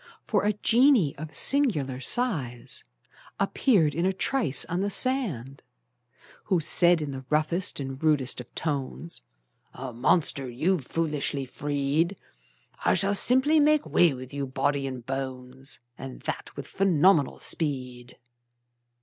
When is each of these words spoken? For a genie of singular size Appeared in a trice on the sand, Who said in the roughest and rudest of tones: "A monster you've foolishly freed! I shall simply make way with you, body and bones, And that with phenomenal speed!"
For 0.23 0.45
a 0.45 0.53
genie 0.53 1.15
of 1.19 1.35
singular 1.35 1.99
size 1.99 2.83
Appeared 3.39 3.93
in 3.93 4.03
a 4.03 4.11
trice 4.11 4.65
on 4.65 4.81
the 4.81 4.89
sand, 4.89 5.61
Who 6.45 6.59
said 6.59 7.03
in 7.03 7.11
the 7.11 7.23
roughest 7.29 7.79
and 7.79 8.03
rudest 8.03 8.39
of 8.41 8.51
tones: 8.55 9.21
"A 9.75 9.93
monster 9.93 10.49
you've 10.49 10.85
foolishly 10.87 11.45
freed! 11.45 12.17
I 12.83 12.95
shall 12.95 13.13
simply 13.13 13.59
make 13.59 13.85
way 13.85 14.11
with 14.11 14.33
you, 14.33 14.47
body 14.47 14.87
and 14.87 15.05
bones, 15.05 15.79
And 15.99 16.21
that 16.21 16.55
with 16.55 16.65
phenomenal 16.65 17.37
speed!" 17.37 18.17